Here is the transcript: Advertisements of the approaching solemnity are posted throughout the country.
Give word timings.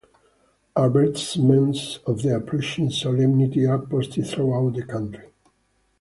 Advertisements 0.75 1.99
of 2.07 2.23
the 2.23 2.35
approaching 2.35 2.89
solemnity 2.89 3.67
are 3.67 3.77
posted 3.77 4.25
throughout 4.25 4.73
the 4.73 4.81
country. 4.83 5.29